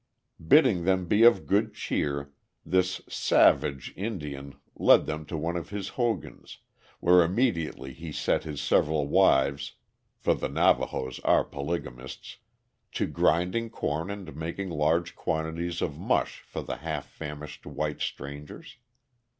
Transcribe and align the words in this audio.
Bidding 0.47 0.85
them 0.85 1.05
be 1.05 1.21
of 1.21 1.45
good 1.45 1.75
cheer, 1.75 2.33
this 2.65 3.01
savage 3.07 3.93
Indian 3.95 4.55
led 4.75 5.05
them 5.05 5.27
to 5.27 5.37
one 5.37 5.55
of 5.55 5.69
his 5.69 5.89
hogans, 5.89 6.57
where 6.99 7.21
immediately 7.21 7.93
he 7.93 8.11
set 8.11 8.43
his 8.43 8.59
several 8.59 9.05
wives 9.07 9.73
(for 10.17 10.33
the 10.33 10.47
Navahos 10.49 11.19
are 11.23 11.43
polygamists) 11.43 12.37
to 12.93 13.05
grinding 13.05 13.69
corn 13.69 14.09
and 14.09 14.35
making 14.35 14.71
large 14.71 15.15
quantities 15.15 15.83
of 15.83 15.99
mush 15.99 16.39
for 16.39 16.63
the 16.63 16.77
half 16.77 17.05
famished 17.07 17.67
white 17.67 18.01
strangers. 18.01 18.77